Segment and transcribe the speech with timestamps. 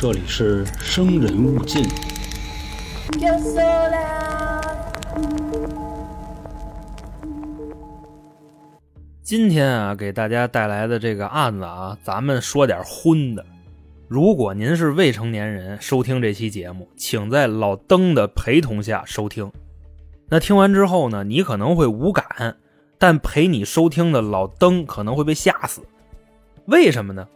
[0.00, 1.84] 这里是生人勿近。
[9.24, 13.44] 今天啊，给大家带来的这个案子啊，咱们说点荤的。
[14.06, 19.50] 如果您是未成年人，收听这期节目，请在老登的陪同下收听。
[20.28, 22.56] 那听完之后呢，你可能会无感，
[22.98, 25.82] 但陪你收听的老登可能会被吓死。
[26.66, 27.26] 为什么呢？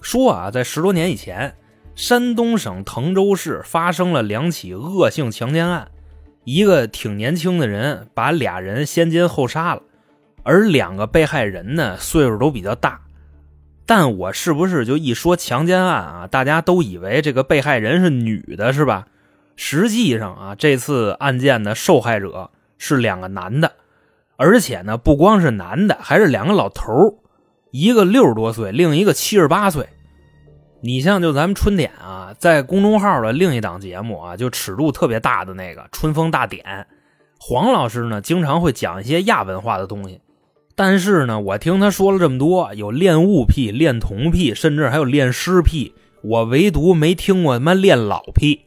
[0.00, 1.54] 说啊，在十多年以前，
[1.94, 5.88] 山东省滕州市发生了两起恶性强奸案，
[6.44, 9.82] 一个挺年轻的人把俩人先奸后杀了。
[10.42, 13.02] 而两个被害人呢，岁数都比较大，
[13.86, 19.06] 但我是不是就一说强奸案啊，大家都以为这个被害人是女的，是吧？
[19.54, 23.70] 实际上啊，这次案件的受害者是两个男的，
[24.36, 27.18] 而且呢，不光是男的，还是两个老头，
[27.70, 29.86] 一个六十多岁，另一个七十八岁。
[30.84, 36.64] 你像就咱们春点啊，在公众号的另一档节目啊，就尺度特别大的那个《春风大典》，
[37.38, 40.20] 黄老师呢经常会讲一些亚文化的东西。
[40.74, 48.62] 但是呢，我听他说了这么多，有恋物癖、恋童癖，甚至还有恋尸癖，我唯独没听过他妈恋老癖。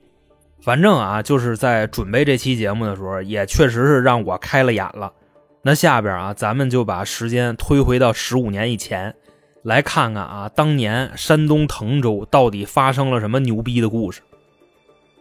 [0.61, 5.11] 反正啊，就是在准备这期节目的时候，也确实是让我开了眼了。
[5.63, 9.13] 那下边啊，咱们就把时间推回到十五年以前，
[9.65, 14.21] 来看看啊，当年山东滕州到底发生了什么牛逼的故事。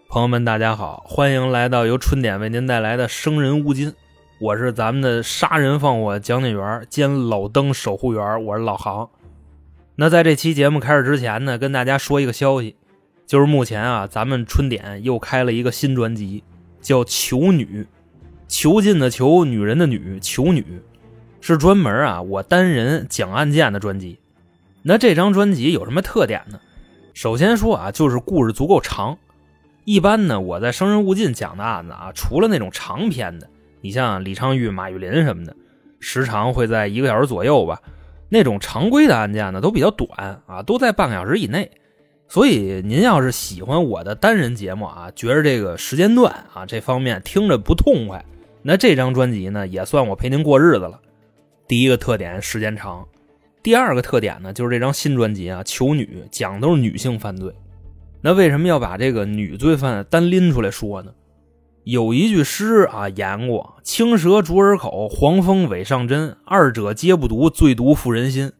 [0.06, 3.90] 朋友们，大家好，欢迎来到由春点为您带来的《生人勿近》。
[4.38, 9.08] 我是咱们的杀人放火讲解员兼老登守护员，我是老航。
[9.96, 12.76] 那在这期节目开始之前呢，跟大家说一个消息，
[13.26, 16.44] 就是目前啊，咱们春点又开了一个新专辑，
[16.82, 17.82] 叫《囚女》，
[18.46, 20.82] 囚禁的囚，女人的女，囚女，
[21.40, 24.18] 是专门啊我单人讲案件的专辑。
[24.86, 26.60] 那这张专辑有什么特点呢？
[27.14, 29.16] 首先说啊，就是故事足够长。
[29.86, 33.48] 一般呢，我在《生人勿近》讲的案子啊，除了那种长篇的。
[33.80, 35.56] 你像李昌钰、马玉林什么的，
[36.00, 37.80] 时长会在一个小时左右吧。
[38.28, 41.70] 那种常规的案件呢，都比较短啊，都在半个小时以内。
[42.28, 48.22] 所以您要是喜欢我的单人节目啊，觉着这个时间段啊这方面听着不痛快，
[48.60, 51.00] 那这张专辑呢，也算我陪您过日子了。
[51.66, 53.06] 第一个特点时间长，
[53.64, 57.50] 第二个特点呢，就是这张新专辑啊，囚女讲都是女性犯罪。
[58.20, 61.12] 那为什么要把这个女罪犯单拎出来说呢？
[61.84, 68.52] 有一句诗啊，言过“青蛇逐耳口，黄蜂尾上针，二者皆不毒，最毒妇人心”。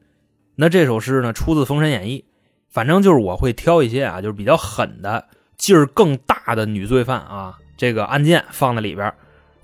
[0.57, 2.25] 那这首诗呢，出自《封神演义》。
[2.71, 5.27] 反正就是我会挑一些啊，就是比较狠的、
[5.59, 9.13] 劲儿更大的女罪犯啊，这个案件放在里边，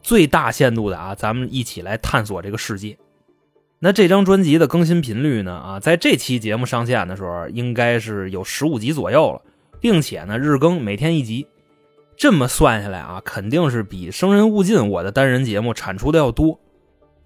[0.03, 2.99] 最大限度的啊，咱们一起来探索这个世界。
[3.83, 5.55] 那这张专辑的更新频率呢？
[5.55, 9.41] 啊，在这期节目上线的时候，应该是有十五集左右了，
[9.81, 11.47] 并且呢，日更每天一集。
[12.15, 16.61] 这么算下来啊，肯定是比《生人勿近》我的单人节目产出的要多。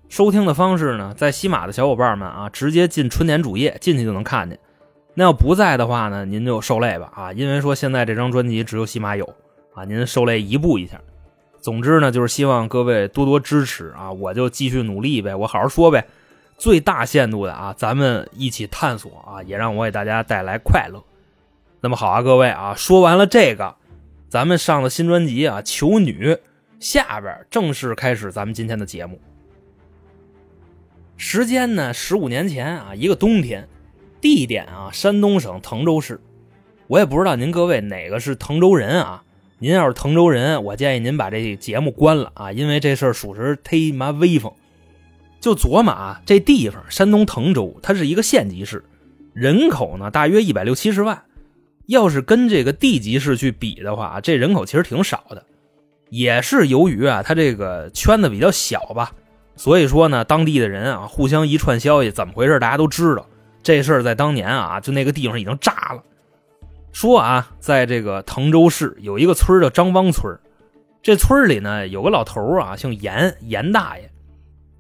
[0.08, 4.56] 收听的方式呢，在西马的小伙伴们啊，直接进春点主页进去就能看见。
[5.14, 9.28] 那要不在的话呢，您就受累吧啊，因为说现在这张专辑只有西马有
[9.74, 11.00] 啊，您受累一步一下。
[11.60, 16.06] 总之呢，就是希望各位多多支持啊，我就继续努力呗，我好好说呗，
[16.56, 21.02] 最大限度的啊，咱们一起探索啊，也让我给大家带来快乐。
[21.80, 23.76] 那么好啊，各位啊，说完了这个。
[24.28, 26.32] 咱们上的新专辑啊，《求女》
[26.80, 29.20] 下边正式开始咱们今天的节目。
[31.16, 33.68] 时间呢，十五年前啊，一个冬天，
[34.20, 36.20] 地点啊，山东省滕州市。
[36.88, 39.22] 我也不知道您各位哪个是滕州人啊？
[39.60, 44.52] 您要是滕州人，我建议您把这节目关了啊，因为这事儿属实忒妈威风。
[45.44, 48.82] 就琢磨啊，这地方山东滕州，它是一个县级市，
[49.34, 51.22] 人口呢大约一百六七十万。
[51.84, 55.44] 要是跟这个地级市去比的话，这人口其实挺少的，
[56.08, 59.12] 也是由于啊，他这个圈子比较小吧，
[59.54, 63.26] 所以说呢，当地的人啊，互相一串消息，怎么回事大家都知道。
[63.62, 66.02] 这事儿在当年啊，就那个地方已经炸了。
[66.90, 70.38] 说啊，在这个滕州市有一个村叫张汪村，
[71.02, 74.10] 这村里呢有个老头啊，姓严，严大爷。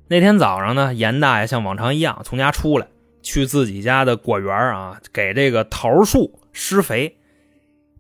[0.08, 2.86] 那天早上呢，严大爷像往常一样从家出来，
[3.22, 6.40] 去自己家的果园啊，给这个桃树。
[6.56, 7.16] 施肥，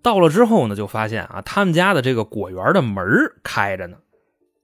[0.00, 3.04] 到了之后呢，就发现啊，他们家的这个果园的门
[3.42, 3.96] 开着呢。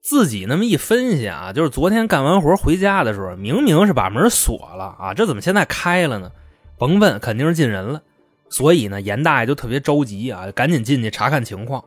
[0.00, 6.30] 自己那么一分析啊，就是昨天干完活回家的时候，明明是把门锁了啊，这怎么现在开了呢？
[6.78, 8.02] 甭问，肯定是进人了。
[8.48, 11.84] 所以呢，严大爷就特别着急啊，赶紧进去查看情况。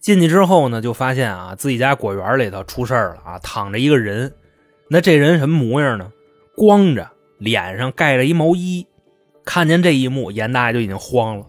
[0.00, 4.34] 进去之后呢，就发现啊，自己家果园里头出事了啊，躺着一个人。
[4.92, 6.12] 那这人什么模样呢？
[6.54, 8.86] 光着，脸上盖着一毛衣。
[9.42, 11.46] 看见这一幕，严大爷就已经慌了。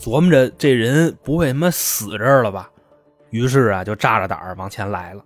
[0.00, 2.70] 琢磨着这人不会他妈死这儿了吧？
[3.28, 5.22] 于是啊，就炸着胆儿往前来了。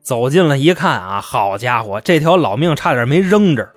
[0.00, 3.72] 走近了一看啊，好家伙，这条老命差点没扔这儿。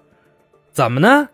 [0.71, 1.29] 怎么呢？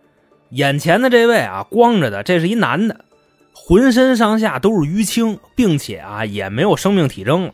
[0.49, 3.05] 眼前的这位啊，光着的，这是一男的，
[3.53, 7.53] 浑身上下都是淤青，并且啊，也没有生命体征了。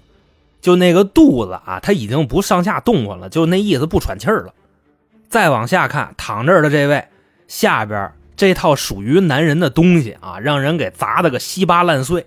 [0.63, 4.53] 就那个肚子啊，他已经不上下动过了，就那意思不喘气儿了。
[5.27, 7.05] 再往下看，躺这儿的这位
[7.49, 12.25] 下边这套属于男人的东西啊，让人给砸的个稀巴烂碎。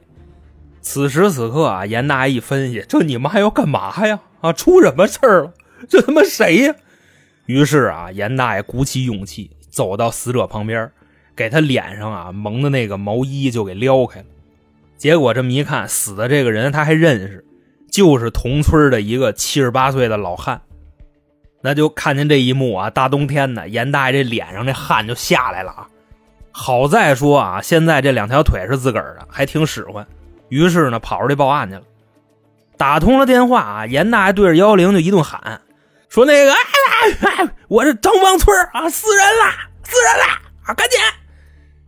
[0.83, 4.21] 此时此刻啊，严大爷一分析，这你妈要干嘛呀？
[4.43, 5.55] 啊，出什么事儿了？
[5.89, 6.75] 这他妈谁呀？
[7.47, 10.93] 于是啊，严大爷鼓起勇气走到死者旁边，
[11.35, 14.27] 给他脸上啊蒙的那个毛衣就给撩开了。
[14.99, 17.46] 结果这么一看，死的这个人他还认识。
[17.97, 20.61] 就是同村的一个七十八岁的老汉，
[21.63, 22.91] 那就看见这一幕啊！
[22.91, 25.89] 大冬天的，严大爷这脸上这汗就下来了啊！
[26.53, 30.07] 好在说啊，现在这两条腿是自个儿的，还挺使唤。
[30.51, 31.83] 于是呢，跑出去报案去了。
[32.77, 35.63] 打通了电话啊，严大爷对着幺幺零就一顿喊，
[36.11, 36.59] 说：“那个，哎
[37.23, 39.53] 哎，我是张邦村啊，死人了，
[39.85, 40.25] 死人了
[40.67, 40.99] 啊，赶紧！”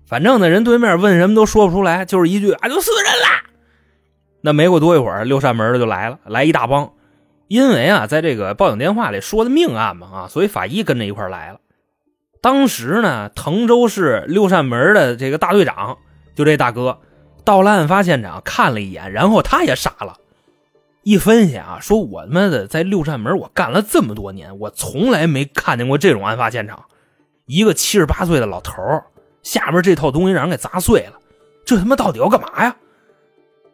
[0.08, 3.44] 反正呢，人对面问什么都说不出来，就是一句：“啊，就死人了。”
[4.40, 6.92] 那没过多一会儿，六扇门的就来了，来一大帮。
[7.48, 11.60] 因为啊，在这个报警电话里说的命案嘛，啊，所以法医跟着一块来了。
[12.40, 15.98] 当时呢，滕州市六扇门的这个大队长，
[16.34, 16.98] 就这大哥，
[17.44, 20.18] 到了案发现场看了一眼，然后他也傻了。
[21.02, 26.84] 一分析啊，说我他妈的在六扇门我干了这么多年，我从来没看见过这种案发现场。
[27.46, 28.74] 一个七十八岁的老头
[29.42, 31.14] 下边这套东西让人给砸碎了，
[31.64, 32.76] 这他妈到底要干嘛呀？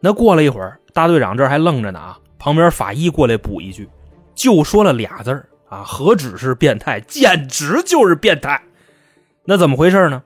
[0.04, 2.18] 那过了一会儿，大队长这还愣着呢啊！
[2.38, 3.88] 旁边法医过来补一句，
[4.34, 5.30] 就说了俩字
[5.70, 8.60] 啊，何止是变态，简直就是变态！
[9.46, 10.22] 那怎么回事呢？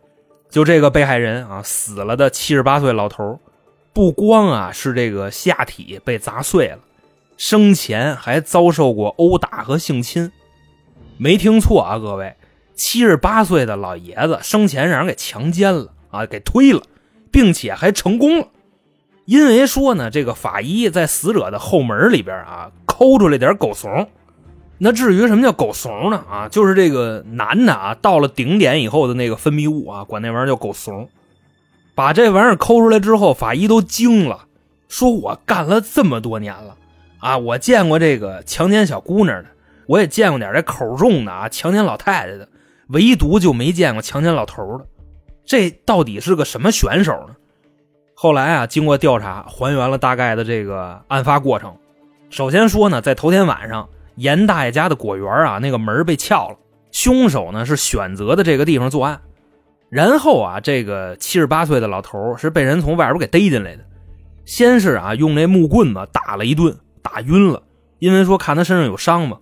[0.50, 3.38] 就这个被害人啊，死了的七十八岁老头，
[3.92, 6.80] 不光啊是这个下体被砸碎了，
[7.36, 10.32] 生前还遭受过殴打和性侵。
[11.18, 12.34] 没听错啊，各位，
[12.74, 16.82] 七十八岁的老爷子生前让人给强奸了啊，给推了，
[17.30, 18.48] 并且还成功了。
[19.28, 24.08] 因为说呢，这个法医在死者的后门里边啊，抠出来点狗怂。
[24.78, 26.24] 那至于什么叫狗怂呢？
[26.30, 31.06] 啊，就是这个男的啊，到了顶点以后的那个分泌物啊，管那玩意儿叫狗怂。
[31.94, 34.46] 把这玩意儿抠出来之后，法医都惊了，
[34.88, 36.74] 说我干了这么多年了
[37.18, 39.50] 啊，我见过这个强奸小姑娘的，
[39.86, 42.48] 我也见过点这口重的啊，强奸老太太的，
[42.88, 44.86] 唯独就没见过强奸老头的。
[45.44, 47.34] 这到底是个什么选手呢？
[48.20, 51.72] 后来啊，经过调查，还原了大概的这个案发过程。
[52.30, 56.56] 首先说呢，在头天晚上，严大爷家的果园啊，那个门被撬了，
[56.90, 59.20] 凶手呢是选择的这个地方作案。
[59.88, 63.84] 然后啊，这个七十八岁的老头是被人从外边给逮进来的。
[64.44, 67.62] 先是啊，用那木棍子打了一顿，打晕了，
[68.00, 69.38] 因为说看他身上有伤嘛。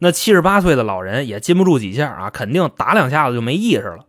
[0.00, 4.00] 那七十八岁的老人也禁不住几下啊，肯定打两下子就没意识了。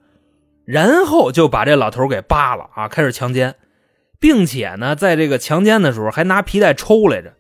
[0.66, 3.54] 然后就把这老头给扒了啊，开始强奸。
[4.20, 7.34] 并且呢，在这个强奸的时候还拿皮带抽来着，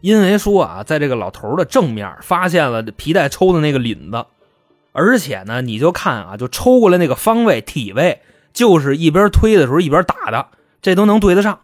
[0.00, 4.24] 因为说啊，在这个老头的正面发现了皮带抽的那个领子，
[4.92, 8.20] 而且呢，你就看啊，就抽过来那个方位体位，
[8.52, 10.46] 就是一边推的时候一边打的，
[10.80, 11.60] 这都能对得上。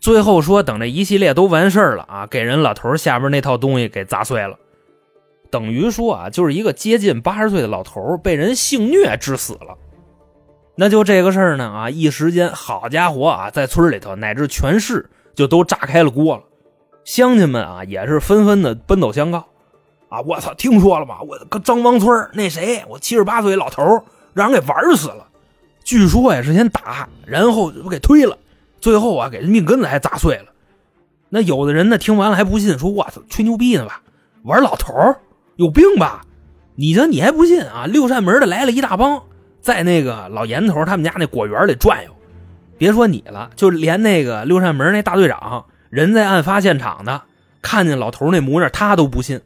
[0.00, 4.56] 最后说，等这一系列都完事了啊，给人老头下边那套东西给砸碎了，
[5.50, 9.76] 等于说啊，就是一个接近八十岁的老头被人性虐致死了。
[10.80, 16.44] 那就这个事儿呢啊，一时间，好家伙啊，在村里头乃至全市就都炸开了锅了。
[17.04, 19.44] 乡亲们啊，也是纷纷的奔走相告。
[20.08, 21.16] 啊，我操，听说了吗？
[21.22, 23.82] 我张王村那谁，我七十八岁老头
[24.32, 25.26] 让人给玩死了。
[25.82, 28.38] 据说呀是先打，然后给推了，
[28.80, 30.44] 最后啊给人命根子还砸碎了。
[31.28, 34.00] 那有的人呢听完了还不信，说我操，吹牛逼呢吧？
[34.44, 34.94] 玩老头
[35.56, 36.24] 有病吧？
[36.76, 37.86] 你这你还不信啊？
[37.86, 39.24] 六扇门的来了一大帮。
[39.68, 42.10] 在那个老严头他们家那果园里转悠，
[42.78, 47.20] 别说你了，就连那个六扇门那大队长，人在案发现场的，
[47.60, 49.42] 看见老头那模样，他都不信。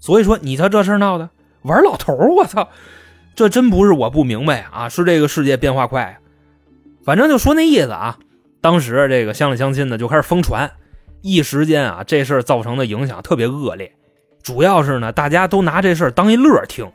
[0.00, 1.30] 所以说，你瞧这事闹的，
[1.62, 2.68] 玩老头我操，
[3.36, 6.18] 这真不是我不明白啊，是这个世界变化快。
[7.04, 8.18] 反正就说那意思啊。
[8.60, 10.68] 当时这个乡里乡亲的就开始疯传，
[11.22, 13.92] 一时间啊，这事造成的影响特别恶劣。
[14.42, 16.90] 主要是呢，大家都拿这事当一乐听。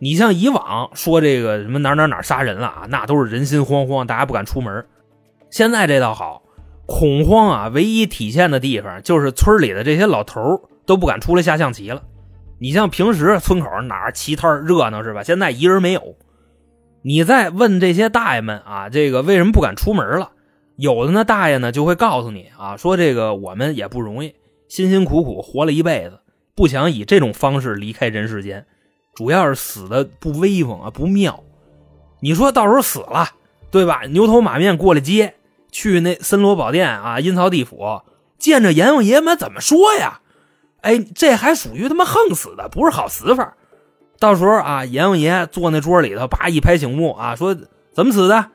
[0.00, 4.84] 你像以往说这个什么哪哪哪杀人了啊，那都是人心惶惶，大家不敢出门。
[5.50, 6.42] 现在这倒好，
[6.86, 10.40] 恐慌啊，唯一体现的地方就是村里的这些老头
[10.86, 12.02] 都不敢出来下象棋了。
[12.58, 15.22] 你像平时村口哪棋摊热闹是吧？
[15.22, 16.16] 现在一人没有。
[17.02, 20.32] 你再问这些大爷们啊，这个为什么不敢出门了？
[20.76, 24.34] 有的呢大爷呢就会告诉你啊，说这个我们也不容易，
[24.68, 26.20] 辛辛苦苦活了一辈子，
[26.54, 28.66] 不想以这种方式离开人世间，
[29.14, 31.42] 主要是死的不威风啊，不妙。
[32.20, 33.30] 你说到时候死了，
[33.70, 34.02] 对吧？
[34.08, 35.34] 牛头马面过来接，
[35.70, 38.02] 去那森罗宝殿啊，阴曹地府
[38.38, 40.20] 见着阎王爷们怎么说呀？
[40.82, 43.54] 哎，这还属于他妈横死的，不是好死法。
[44.18, 47.54] 到时候啊，阎王爷坐那桌里头，叭一拍醒目啊，说
[47.92, 48.46] 怎么死的？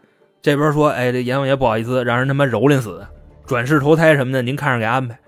[0.42, 3.10] 这边说，哎，这阎王爷不好意思，让人他妈蹂躏死的，
[3.46, 5.20] 转世投胎什么的，您看着给安排。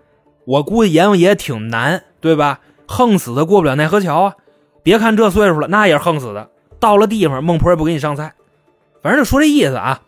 [0.45, 2.59] 我估计阎王爷挺难，对吧？
[2.87, 4.35] 横死的过不了奈何桥啊！
[4.87, 6.49] 别看这岁数了，那也是横死的。
[6.79, 8.35] 到了地方，孟婆也不给你上菜。
[9.01, 10.01] 反正就说这意思啊。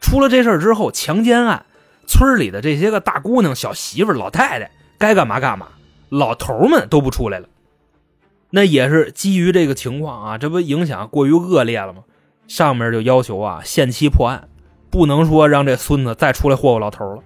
[0.00, 1.66] 出了这事儿之后，强奸案，
[2.06, 5.66] 村里的这些个大姑娘、小媳妇、老太太该干嘛干嘛，
[6.10, 7.48] 老头们都不出来了。
[8.50, 12.04] 那也是基于这个情况啊，这不影响过于恶劣了吗？
[12.46, 14.48] 上面就要求啊，限期破案，
[14.90, 17.22] 不能说让这孙子再出来霍霍老头了。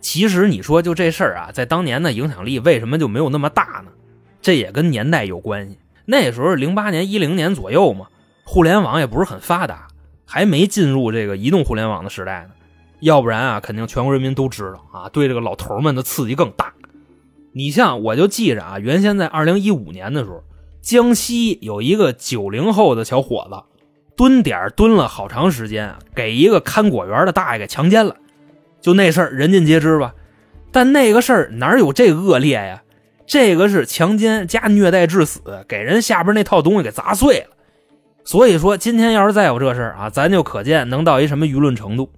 [0.00, 3.92] 其实你说就这事儿啊，在当年的影响力为什么就没有那么大呢？
[4.40, 5.78] 这也跟年代有关系。
[6.04, 8.06] 那时候零八年、一零年左右嘛，
[8.44, 9.88] 互联网也不是很发达，
[10.26, 12.50] 还没进入这个移动互联网的时代呢。
[13.00, 16.72] 要不然啊，肯定全国人民都知道啊，对这个老头们的刺激更大。
[17.52, 20.42] 你像我就记着啊，原先在二零一五年的时候，
[20.80, 23.62] 江西有一个九零后的小伙子，
[24.16, 28.16] 蹲点蹲了好长时间，给一个看果园的大爷给强奸了，
[28.80, 30.14] 就那事儿人尽皆知吧。
[30.70, 32.81] 但那个事儿哪有这恶劣呀？
[33.32, 37.56] 这个是强奸加虐待致死，给人下边那套东西给砸碎了。
[38.24, 42.12] 所以说，今天要是再有这事啊，咱就可见能到一什么舆论程度。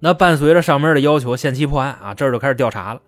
[0.00, 3.00] 那伴随着上面的要求，限期破案啊，这就开始调查了。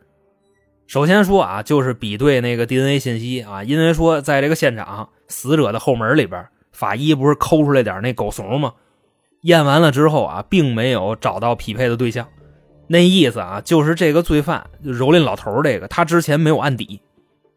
[0.86, 8.72] 首先说啊，就是比对那个 DNA 信息啊，因为说在这个现场死者的后门里边，法医不是抠出来点那狗怂吗？
[9.42, 12.26] 验完了之后啊，并没有找到匹配的对象，
[12.88, 17.00] 那意思啊，就是这个罪犯蹂躏老头这个他之前没有案底，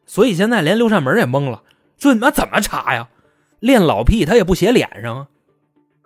[0.06, 1.62] 所以现在连六扇门也懵了，
[1.98, 3.10] 这你妈怎么查呀？
[3.60, 5.28] 练老屁他也不写脸上啊。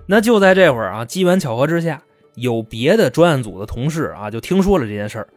[0.08, 2.02] 那就在这会儿啊，机缘巧合之下，
[2.36, 5.28] 有别的专案组的同事啊，就听说了这件事儿。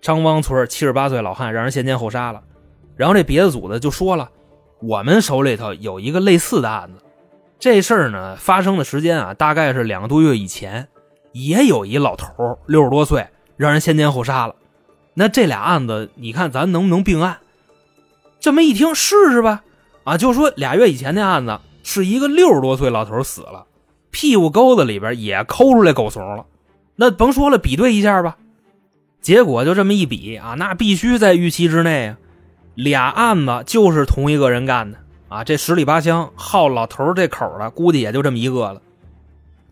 [0.00, 2.42] 张汪村七十八岁老汉让人先奸后杀了，
[2.96, 4.30] 然后这别的组的就说了，
[4.80, 7.04] 我们手里头有一个类似的案子，
[7.58, 10.88] 这事儿呢发生的时间啊大概是两个多月以前，
[11.32, 14.54] 也有一老头六十多岁让人先奸后杀了，
[15.14, 17.38] 那这俩案子你看咱能不能并案？
[18.40, 19.62] 这么一听试试吧，
[20.04, 23.66] 啊就说俩月以前那案子是一个六十多岁老头死了，
[24.10, 26.46] 屁股沟子里边也抠出来狗怂了，
[26.96, 28.36] 那甭说了，比对一下吧。
[29.20, 32.16] 结果就这么一比啊，那必须在预期之内啊。
[32.74, 38.80] 俩案子就是同一个人干的啊，这十里八乡好老头这口的，估计也就这么一个了。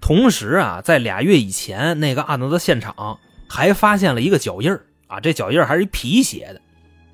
[0.07, 4.71] 同时啊，在俩月以前那个案子的现场还发现了一个脚印
[5.09, 6.61] 啊，这脚印还是一皮鞋的，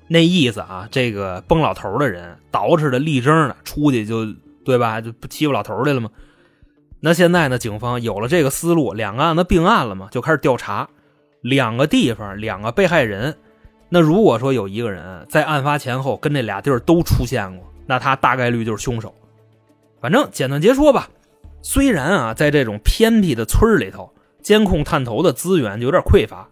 [0.07, 4.27] 那意思啊，这个崩老头的人捯饬的力争的出去就
[4.63, 6.11] 对吧，就不欺负老头来了吗？
[6.99, 10.87] 那现在呢，警方有了这个思路，两个案子并案了嘛，就开始调查。
[11.41, 13.35] 两个地方，两个被害人。
[13.89, 19.15] 那如果说有一个人在案发前后跟这俩地儿都出现过，那他大概率就是凶手。
[19.99, 21.09] 反正简短截说吧。
[21.63, 26.47] 虽然啊，在这种偏僻的村里头，监控探头的资源就有点匮乏，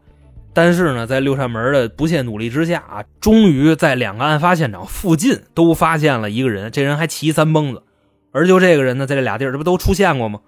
[0.53, 6.71] 但是呢，在六扇门的不懈努力之下啊，终于在两个案发现场附近都发现了一个人。
[6.71, 7.83] 这人还骑三蹦子，
[8.31, 10.39] 而就这个人呢，在这俩地儿这不都出现过吗？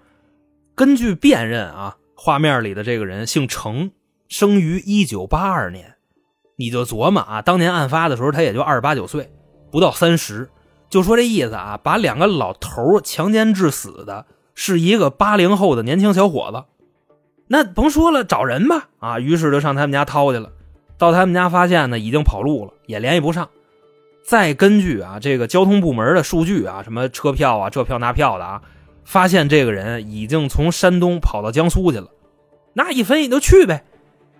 [0.74, 3.92] 根据辨认啊，画面里的这个人姓程。
[4.26, 5.96] 生于一九八二年，
[6.56, 9.30] 你就琢磨啊，当年案发的时候他也就二十八九岁，
[9.70, 10.48] 不到三十，
[10.88, 14.24] 就说这意思啊，把两个老头强奸致死的
[14.54, 16.64] 是一个八零后的年轻小伙子，
[17.48, 20.50] 那甭说了，找人吧啊，于是就上他们家掏去了，
[20.96, 23.48] 到他们家发现呢，已经跑路了，也联系不上，
[24.24, 28.62] 再根据啊这个交通部门的数据啊，什么车票啊这票那票的啊，
[29.04, 32.08] 发现这个人已经从山东跑到江苏去了，
[32.72, 33.84] 那一分也就去呗。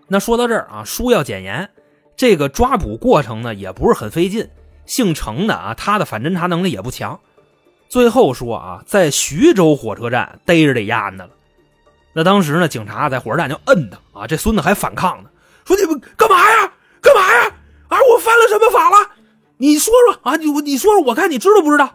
[0.06, 1.70] 那说到这儿啊，书要简言，
[2.16, 4.48] 这个抓捕过程呢也不是很费劲。
[4.86, 7.18] 姓程的啊，他的反侦查能力也不强。
[7.94, 11.30] 最后说啊，在徐州火车站逮着这丫的了。
[12.12, 15.30] 那当时呢，警察在火车站就摁他啊，这孙子还反抗呢，
[15.64, 16.72] 说你们干嘛呀？
[17.00, 17.44] 干嘛呀？
[17.86, 18.96] 啊，我犯了什么法了？
[19.58, 21.88] 你说说啊，你你说说，我看你知道不知道？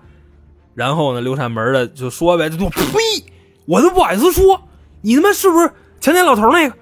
[0.74, 2.82] 然后呢，刘扇门的就说呗，就呸，
[3.66, 4.70] 我都不好意思说，
[5.02, 6.78] 你他妈是不是强奸老头那个？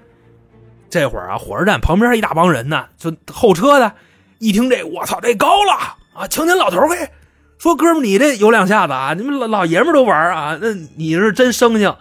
[0.88, 3.92] 这会儿啊，火车站旁边一大帮人呢，就候车的，
[4.38, 5.72] 一听这，我操，这高了
[6.14, 6.28] 啊！
[6.28, 7.10] 强奸老头嘿，
[7.58, 11.94] 说哥们你这有两下子啊，你们老老爷们都玩啊，那你是真生性。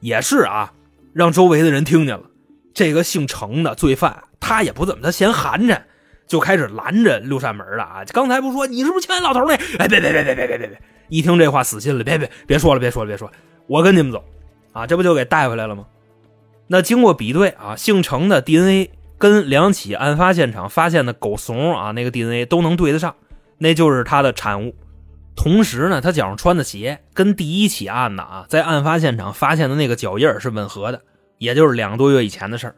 [0.00, 0.72] 也是啊，
[1.12, 2.24] 让周围的人听见了。
[2.74, 5.80] 这个姓程的罪犯，他也不怎么，他嫌寒碜，
[6.26, 8.02] 就开始拦着六扇门了啊！
[8.12, 9.54] 刚才不说你是不是欠老头那？
[9.78, 10.80] 哎，别别别别别别别别！
[11.08, 13.34] 一听这话死心了，别别别说了，别说了，别说了，
[13.66, 14.24] 我跟你们走
[14.72, 14.86] 啊！
[14.86, 15.84] 这不就给带回来了吗？
[16.66, 23.14] 那经过比对啊，姓程的 DNA 跟两起案发现场发现的狗怂啊那个 DNA 都能对得上，
[23.62, 24.74] 那就是他的产物。
[25.34, 31.02] 同时呢，他脚上穿的鞋跟第一起案子啊在案发现场发现的那个脚印是吻合的。
[31.38, 32.76] 也就是两个多月以前的事儿。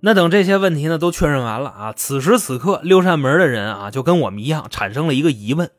[0.00, 5.70] 那等这些问题呢都确认完了啊，此时此刻六扇门的人啊就跟我们一样产生了一个疑问，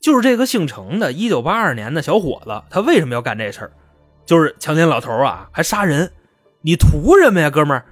[0.00, 3.72] 就是这个姓程的1982年的小伙子，他为什么要干这事儿？
[4.24, 6.10] 就是强奸老头啊，还杀人，
[6.62, 7.84] 你图什么呀，哥们儿？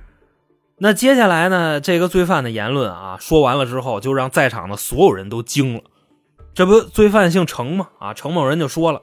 [0.83, 5.83] 那接下来呢，这个罪犯的言论啊说完了之后，就让在场的所有人都惊了。
[6.55, 7.89] 这不，罪犯姓程吗？
[7.99, 9.03] 啊，程某人就说了，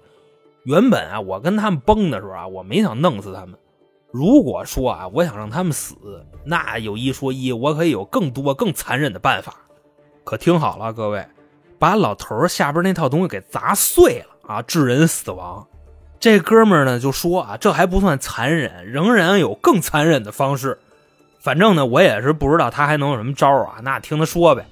[0.63, 3.55] 原本啊，我跟他们崩的时候啊，我没想弄死他们。
[4.11, 5.95] 如果说啊，我想让他们死，
[6.43, 9.53] 那有一说一，我可以有更多更残忍的办法。
[10.23, 11.27] 可听好了，各位，
[11.77, 15.67] 把老头下边那套东西给砸碎了啊，致人死亡。
[16.19, 20.79] 这哥们呢就说啊，这还不算残忍，仍然有更残忍的方式。
[21.47, 24.65] 反正呢，我也是不知道他还能有什么招啊，那听他说呗。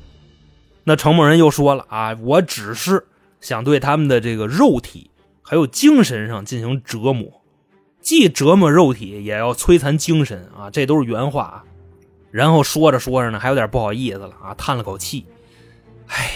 [0.84, 3.08] 那程某人又说了啊，我只是
[3.40, 5.10] 想对他们的这个肉体
[5.42, 7.42] 还有精神上进行折磨。
[8.02, 10.70] 既折磨肉体，也要摧残精神啊！
[10.70, 11.44] 这都是原话。
[11.44, 11.64] 啊
[12.30, 15.26] 然后说着说着呢，还有点不好意思了啊，叹了口气。
[16.08, 16.30] 唉，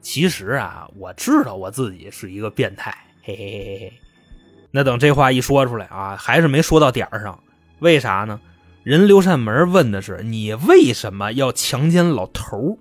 [0.00, 3.92] 其实啊，我知道我自己是一个变态，嘿嘿嘿嘿嘿。
[4.72, 7.38] 那等这话一说出来啊，还是没说到点上。
[7.78, 8.40] 为啥呢？
[8.86, 12.78] 人刘善门问的是你为什么要强奸老头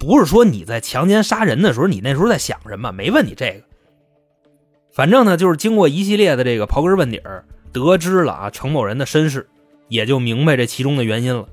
[0.00, 2.90] 不是说你在强奸杀人的时候，你那时候在想什么？
[2.90, 3.62] 没问你这个。
[4.92, 9.48] 反正呢，就是经过一系列的这个刨根问底儿，得知了啊程某人的身世，
[9.86, 11.46] 也就明白这其中的原因了。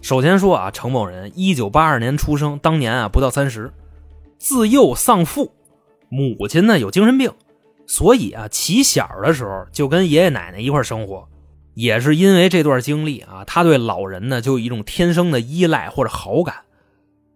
[0.00, 3.72] 首先说啊，程某人一九八二年出生，当年啊不到三十，
[4.38, 5.52] 自幼丧父，
[6.08, 7.32] 母亲呢有精神病，
[7.84, 11.26] 所以啊起小的时候就跟爷爷奶奶一块生活。
[11.74, 16.56] 也是因为这段经历啊，他对老人呢就有一种天生的依赖或者好感。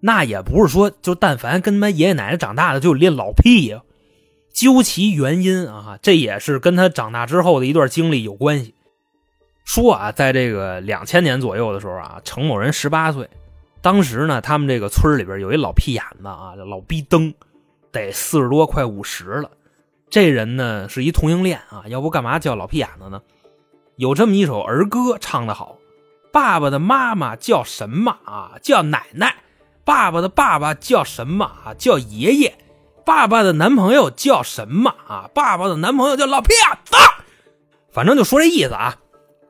[0.00, 3.82] 那也不是说就但凡跟他爷爷奶奶长大的就练老屁呀。
[4.52, 8.74] 究其原因啊，这也是跟他长大之后的一段经历有关系。
[9.64, 13.28] 说啊，在这个两千年左右的时候啊，程某人十八岁，
[13.82, 17.34] 当时呢，他们这个村里边有一老屁眼子啊，老逼灯，
[17.90, 19.50] 得四十多快五十了。
[20.08, 23.20] 这人呢是一同性恋啊，要不干嘛叫老屁眼子呢？
[23.96, 25.78] 有这么一首儿歌唱的好：
[26.30, 28.52] 爸爸的妈妈叫什么啊？
[28.62, 29.36] 叫奶奶。
[29.84, 31.74] 爸爸的爸爸叫什么啊？
[31.78, 32.58] 叫爷爷。
[33.06, 35.30] 爸爸的男朋友叫什么啊？
[35.32, 36.94] 爸爸的男朋友叫老屁眼子，
[37.90, 38.96] 反正就说这意思啊。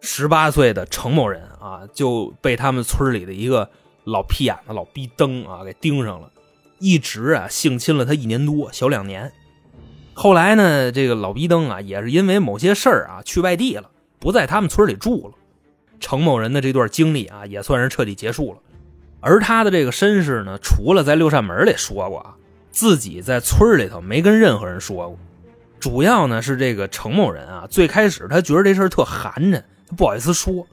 [0.00, 3.68] 十八岁的程某人啊，就被他们村里的一个
[4.04, 6.30] 老屁眼子、老逼灯啊给盯上了，
[6.78, 9.32] 一直啊性侵了他一年多，小两年。
[10.14, 15.34] 后来呢，这个老逼灯啊，也是因为某些事儿啊去外地了，不在他们村里住了。
[16.00, 18.58] 程某人的这段经历啊，也算是彻底结束了。
[19.20, 22.34] 而他的这个身世呢，除了在六扇门里说过啊。
[22.68, 25.18] 自己在村里头没跟任何人说过，
[25.80, 30.66] 主要呢是这个程某人啊，最开始他觉得这事儿特寒碜，他不好意思说。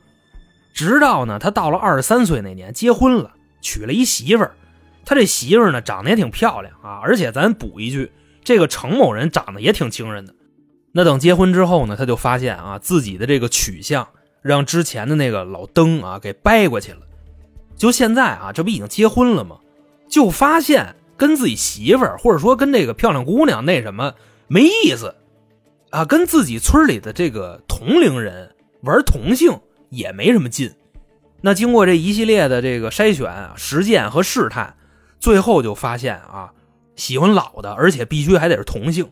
[0.73, 4.51] 直到呢他到了二十三岁那年结婚了，娶了一媳妇儿，
[5.05, 8.11] 他这媳妇儿呢长得也挺漂亮啊，而且咱补一句，
[8.43, 10.35] 这个程某人长得也挺惊人的。
[10.93, 14.07] 那等结婚之后呢，他就发现啊自己的这个取向
[14.41, 16.99] 让之前的那个老登啊给掰过去了。
[17.75, 19.57] 就现在啊，这不已经结婚了吗？
[20.07, 20.95] 就发现。
[21.15, 24.13] 跟自己媳妇儿，或者说跟这个漂亮姑娘那什么
[24.47, 25.15] 没意思，
[25.91, 29.57] 啊，跟自己村里的这个同龄人玩同性
[29.89, 30.73] 也没什么劲。
[31.39, 34.75] 那经过这一系列的这个筛选、实践和试探，
[35.19, 36.51] 最后就发现啊，
[36.95, 39.07] 喜欢老的，而且必须还得是同性。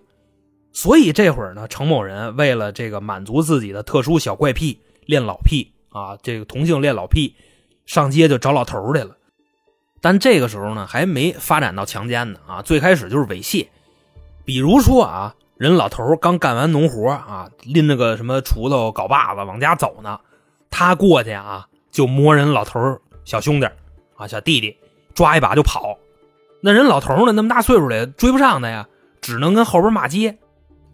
[0.73, 7.35] 所以这会儿呢，程某人为了这个满足自己的特殊小怪癖，练老癖啊，这个同性练老癖，
[7.85, 9.17] 上街就找老头去了。
[9.99, 12.61] 但这个时候呢，还没发展到强奸呢啊！
[12.61, 13.67] 最开始就是猥亵，
[14.45, 20.19] 比如说啊，人老头刚干完农活啊，拎着个什么锄头、镐把子往家走呢，
[20.71, 23.67] 他过去啊，就摸人老头小兄弟
[24.15, 24.75] 啊、小弟弟，
[25.13, 25.97] 抓一把就跑。
[26.61, 28.87] 那人老头呢，那么大岁数了，追不上他呀，
[29.21, 30.37] 只能跟后边骂街。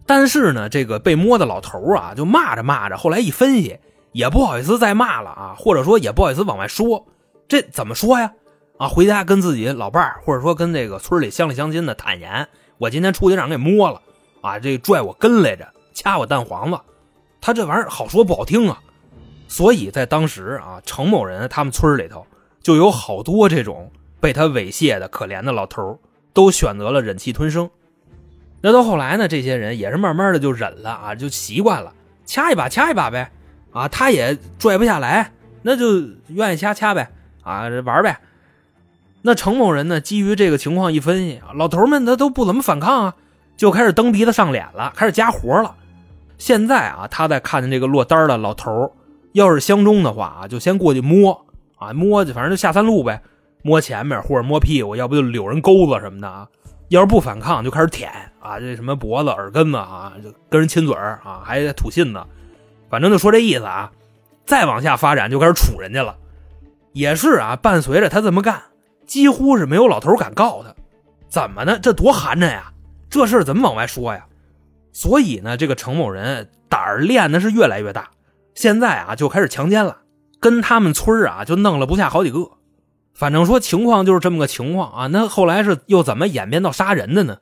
[0.08, 3.78] 但是呢，这个被摸的老头啊，就骂着骂着，后来一分析，
[4.12, 7.06] 也不好意思再骂了啊，或者说也不好意思往外说，
[7.46, 8.32] 这怎么说呀？
[8.78, 14.00] 啊，回家跟自己老伴儿，或者说跟这个村里乡里乡亲的坦言，我今天出去让人给摸了，
[14.40, 16.80] 啊，这拽我根来着，掐我蛋黄子。
[17.38, 18.80] 他这玩意儿好说不好听啊。
[19.46, 22.26] 所以在当时啊，程某人他们村里头
[22.62, 25.98] 就有好多这种被他猥亵的可怜的老头
[26.32, 27.68] 都选择了忍气吞声。
[28.60, 31.92] 那到后来呢，这些人也是慢慢的就忍了啊，就习惯了，
[32.24, 33.30] 掐一把掐一把呗，
[33.72, 37.08] 啊，他也拽不下来，那就愿意掐掐呗，
[37.42, 38.18] 啊，玩呗。
[39.22, 43.14] 那程某人呢，基于这个情况一分析，老头们他都不怎么反抗啊，
[43.56, 45.74] 就开始蹬鼻子上脸了，开始加活了。
[46.36, 48.92] 现在啊，他在看见这个落单的老头
[49.32, 53.22] 要是相中的话啊，就先过去摸啊，摸去，反正就下三路呗，
[53.62, 56.48] 摸前面或者摸屁股，要不就柳人钩子什么的啊。
[56.88, 62.22] 要是不反抗，就开始舔啊，这什么脖子、耳根子啊，就跟人亲嘴啊，还吐信子，
[62.88, 63.90] 反正就说这意思啊。
[64.46, 66.16] 再往下发展，就开始处人家了，
[66.94, 67.54] 也是啊。
[67.54, 68.62] 伴随着他这么干，
[69.06, 70.74] 几乎是没有老头敢告他。
[71.28, 71.78] 怎么呢？
[71.82, 72.72] 这多寒碜呀！
[73.10, 74.24] 这事怎么往外说呀？
[74.94, 78.08] 所以呢，这个程某人胆儿练的是越来越大，
[78.54, 79.98] 现在啊就开始强奸了，
[80.40, 82.38] 跟他们村啊就弄了不下好几个。
[83.18, 87.38] 反正说情况就是这么个情况啊，那后来是又怎么演变到杀人的呢？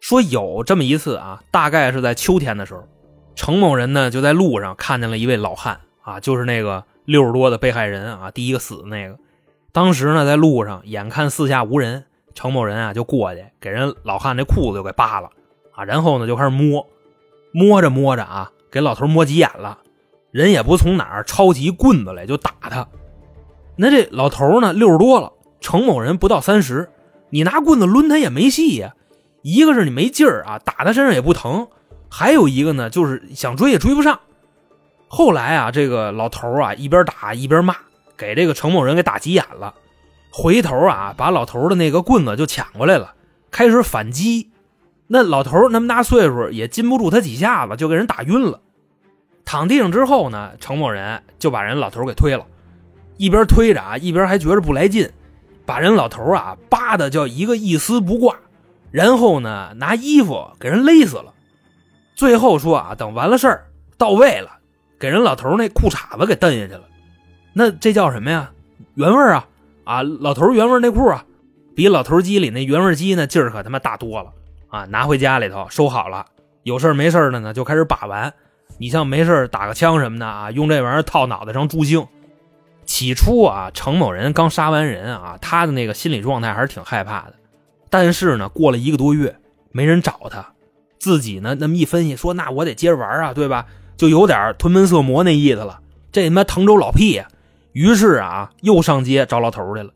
[0.00, 2.82] 说有这么一次啊，大概是在秋天的时候，
[3.36, 9.16] 程某人呢就在路上看见了一位老汉啊，就是那个六十多的被害人啊，第一个死的那个。
[9.70, 15.30] 当时呢在路上，眼看四下无人，程某人啊就过去给人老汉那裤子就给扒了
[15.72, 16.84] 啊，然后呢就开始摸，
[17.52, 19.78] 摸着摸着啊，给老头摸急眼了，
[20.32, 22.88] 人也不从哪儿抄起一棍子来就打他。
[23.76, 26.88] 那这老头呢，六十多了，程某人不到三十，
[27.30, 28.94] 你拿棍子抡他也没戏呀。
[29.42, 31.68] 一个是你没劲儿啊，打他身上也不疼；
[32.10, 34.18] 还有一个呢，就是想追也追不上。
[35.08, 37.76] 后来啊，这个老头啊一边打一边骂，
[38.16, 39.74] 给这个程某人给打急眼了，
[40.32, 43.14] 回头啊把老头的那个棍子就抢过来了，
[43.50, 44.50] 开始反击。
[45.06, 48.60] 那老头那么大岁数也禁不住他几下子，就给人打晕了。
[49.44, 52.44] 躺地上之后呢，程某人就把人老头给推了。
[53.16, 55.08] 一边推着啊，一边还觉着不来劲，
[55.64, 58.36] 把人老头啊扒的叫一个一丝不挂，
[58.90, 61.32] 然后呢拿衣服给人勒死了。
[62.14, 63.66] 最后说啊，等完了事儿
[63.98, 64.50] 到位了，
[64.98, 66.82] 给人老头那裤衩子给蹬下去了。
[67.52, 68.50] 那这叫什么呀？
[68.94, 69.46] 原味啊！
[69.84, 71.24] 啊，老头原味内裤啊，
[71.74, 74.30] 比老头机里那原味机那劲儿可他妈大多了
[74.68, 74.84] 啊！
[74.86, 76.26] 拿回家里头收好了，
[76.64, 78.32] 有事没事的呢就开始把玩。
[78.78, 82.06] 你像没事打个枪什么的啊，用这玩意儿套脑袋上助兴。
[82.86, 87.34] 起初啊，程某人刚杀完人啊，他的那个心理状态还是挺害怕的。
[87.90, 89.36] 但是呢，过了一个多月，
[89.72, 90.54] 没人找他，
[90.98, 93.66] 自己呢那么一分析，说那我得接着玩啊，对吧？
[93.96, 95.80] 就有点屯门色魔那意思了。
[96.12, 97.28] 这他妈滕州老屁呀！
[97.72, 99.90] 于是啊，又上街找老头去了。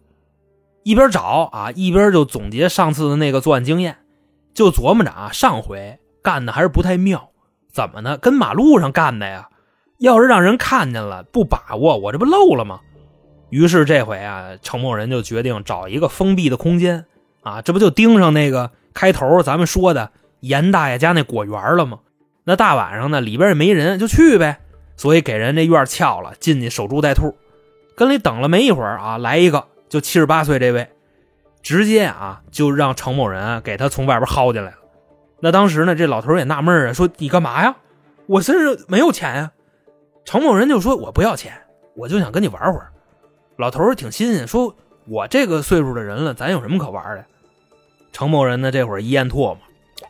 [0.83, 3.96] 一边找啊，一边就总结上次的那个作案经验，
[4.53, 7.31] 就琢磨着啊，上回干的还是不太妙。
[7.72, 8.18] 怎么呢？
[8.18, 9.48] 跟马路上干的呀。
[10.00, 12.80] 要是让人看见了不把握，我这不漏了吗？
[13.50, 17.04] 于是这回啊，程某人就决定找一个封闭的空间
[17.42, 20.10] 啊，这不就盯上那个开头咱们说的
[20.40, 21.98] 严大爷家那果园了吗？
[22.44, 24.60] 那大晚上的里边也没人，就去呗。
[24.96, 27.36] 所以给人这院撬了，进去守株待兔。
[27.94, 30.88] 跟里等了没一会儿啊，来一个就七十八岁这位，
[31.62, 34.78] 直接啊就让程某人给他从外边薅进来了。
[35.40, 37.76] 那当时呢，这老头也纳闷啊，说你干嘛呀？
[38.26, 39.52] 我身上没有钱呀。
[40.30, 41.60] 程某人就说：“我不要钱，
[41.96, 42.92] 我就想跟你玩会儿。”
[43.58, 44.76] 老头儿挺新鲜，说
[45.08, 47.24] ：“我这个岁数的人了，咱有什么可玩的？”
[48.12, 49.58] 程某人呢，这会儿一咽唾沫，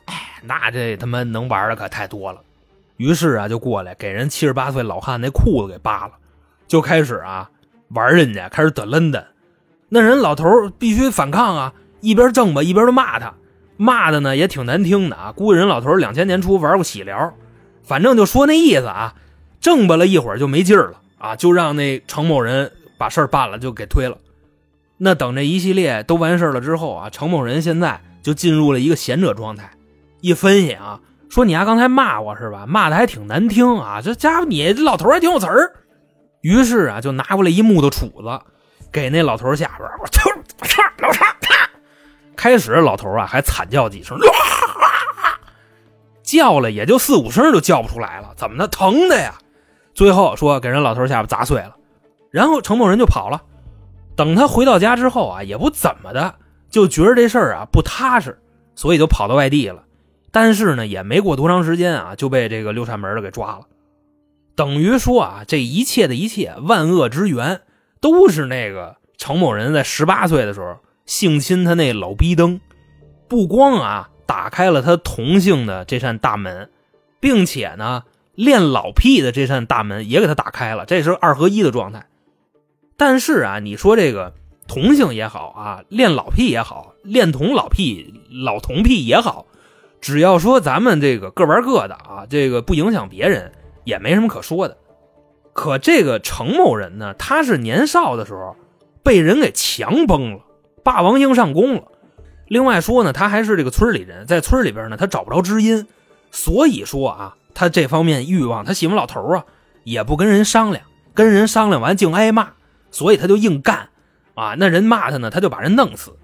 [0.05, 2.43] 哎，那这他妈能玩的可太多了。
[2.99, 6.13] 于是啊，就过来给人七十八岁老汉那裤子给扒了，
[6.69, 7.49] 就开始啊
[7.89, 9.27] 玩人家，开始得抡的。
[9.89, 13.33] 那人老头儿必须反抗啊，一边挣吧，一边都骂他，
[13.79, 15.33] 骂的呢也挺难听的啊。
[15.33, 17.33] 估计人老头两千年初玩过喜疗，
[17.83, 19.15] 反正就说那意思啊。
[19.61, 24.17] 挣吧了一会儿就没劲儿了啊，就让那程某人把事儿办了，就给推了。
[24.97, 29.71] 那等这一系列都完事了之后啊，程某人现在就进入了一个贤者状态。
[30.21, 32.65] 一分析啊，说你丫刚才骂我是吧？
[32.67, 35.73] 骂的还挺难听啊，这家伙你这老头还挺有词儿。
[36.41, 38.45] 于是啊，就拿过来一木头杵子，
[38.91, 41.25] 给那老头下边我操我操老头
[42.35, 44.19] 开始老头啊还惨叫几声。
[46.23, 48.69] 叫了也就四五声就叫不出来了，怎么的？
[48.69, 49.35] 疼的呀！
[50.01, 51.77] 最后说给人老头下巴砸碎了，
[52.31, 53.43] 然后程某人就跑了。
[54.17, 56.37] 等他回到家之后啊，也不怎么的，
[56.71, 58.41] 就觉得这事儿啊不踏实，
[58.75, 59.85] 所以就跑到外地了。
[60.31, 63.67] 但是呢，也没过多长时间啊，就被这个六扇门的给抓了。
[64.57, 67.61] 等于说啊，这一切的一切，万恶之源，
[68.01, 72.59] 都是那个程某人在十八岁的时候性侵他那老逼灯。
[73.29, 76.71] 不光啊打开了他同性的这扇大门，
[77.21, 78.05] 并且呢。
[78.35, 82.07] 练老屁的这扇大门也给他打开了，这是二合一的状态。
[82.97, 84.35] 但是啊，你说这个
[84.69, 88.15] 同性也好啊，练老屁也好，练同老屁、
[88.45, 89.47] 老同屁也好，
[90.01, 93.53] 只要说咱们这个各玩各的啊，这个不影响别人，
[93.85, 94.77] 也没什么可说的。
[95.53, 98.55] 可这个程某人呢，他是年少的时候
[99.03, 100.41] 被人给强崩了，
[100.85, 101.85] 霸王硬上弓了。
[102.47, 105.87] 另外说呢，他还是这个村里人，在村里边呢，他找不着知音，
[106.31, 109.45] 所以说啊，他这方面欲望，他喜欢老头啊，
[109.85, 112.53] 也不跟人商量，跟人商量完净挨骂，
[112.91, 113.91] 所以他就硬干
[114.33, 114.55] 啊。
[114.57, 116.17] 那人骂他呢，他就把人弄死。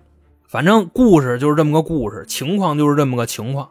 [0.49, 3.68] 反正故事就是这么个故事，情况就是这么个情况。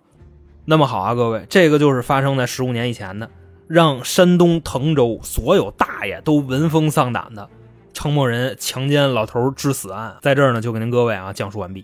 [0.65, 3.27] 那么好啊，各位，这个就是发生在十五年以前的。
[3.67, 7.49] 让山东滕州所有大爷都闻风丧胆的
[7.93, 11.83] 程某人强奸老头致死案，在这儿呢就给您各位啊讲述完毕。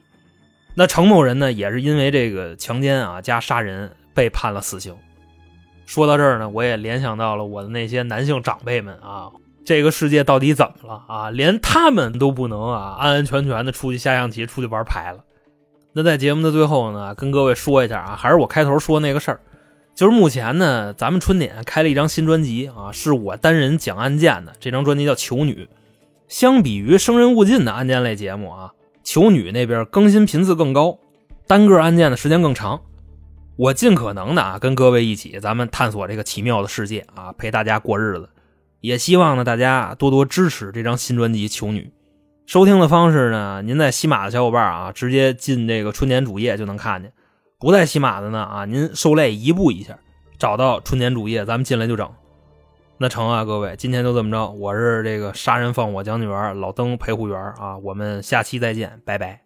[0.75, 4.95] 那程某人呢也是因为这个强奸啊加杀人被判了死刑。
[5.85, 9.29] 说到这儿呢，我也联想到了我的那些男性长辈们啊，
[9.65, 11.29] 这个世界到底怎么了啊？
[11.29, 15.19] 连他们都不能啊安安全全的出去下象棋、出去玩牌了。
[15.93, 19.41] 那在节目的最后呢，跟各位说一下啊，还是我开头说那个事儿。
[19.93, 24.53] 就是目前呢，咱们春点开了一张新专辑啊，是我单人讲案件的。
[24.59, 25.67] 这张专辑叫《囚女》。
[26.29, 28.71] 相比于《生人勿近》的案件类节目啊，
[29.03, 30.97] 《囚女》那边更新频次更高，
[31.45, 32.79] 单个案件的时间更长。
[33.61, 38.27] 我尽可能的啊，跟各位一起，咱们探索这个奇妙的世界啊，陪大家过日子。
[38.79, 41.81] 也希望呢，大家多多支持这张新专辑《囚女》。
[42.51, 47.13] 收听的方式呢，您在喜马的小伙伴啊，直接进这个春点主页就能看见。
[47.59, 49.95] 不在喜马的呢啊，您受累移步一下，
[50.39, 52.09] 找到春节主页，咱们进来就整。
[52.97, 54.49] 那成啊，各位，今天就这么着。
[54.49, 59.41] 我是这个杀人放火讲解员老登陪护员啊，我们下期再见，拜拜。